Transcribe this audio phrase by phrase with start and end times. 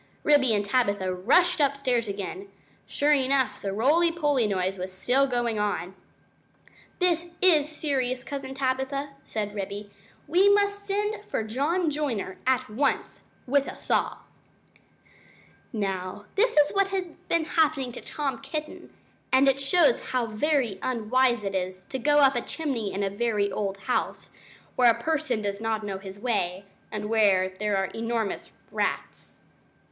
[0.23, 2.47] Ribby and Tabitha rushed upstairs again.
[2.87, 5.93] Sure enough the roly poly noise was still going on quite
[6.99, 7.09] distinctly under the attic floor.
[7.59, 9.91] "This is serious, Cousin Tabitha," said Ribby.
[10.27, 14.17] "We must send for John Joiner at once, with a saw."
[15.71, 18.91] Now, this is what had been happening to Tom Kitten,
[19.31, 23.09] and it shows how very unwise it is to go up a chimney in a
[23.11, 24.31] very old house,
[24.75, 29.37] where a person does not know his way, and where there are enormous rats.